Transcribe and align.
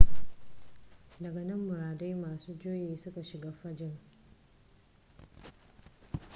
daga 1.19 1.43
nan 1.43 1.59
muridai 1.67 2.13
masu 2.15 2.53
juyi 2.59 2.97
suka 2.97 3.23
shiga 3.23 3.51
fagen 3.63 3.99